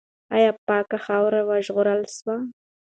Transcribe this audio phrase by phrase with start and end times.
[0.35, 2.35] آیا پاکه خاوره وژغورل سوه؟